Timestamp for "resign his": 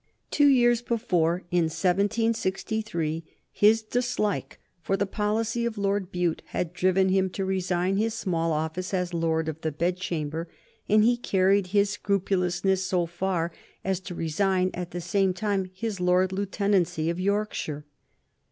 7.45-8.15